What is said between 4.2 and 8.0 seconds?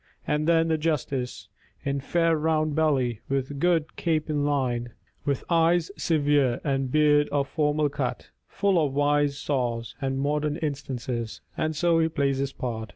lined, With eyes severe, and beard of formal